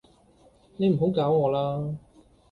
[0.77, 1.95] 你唔好搞我喇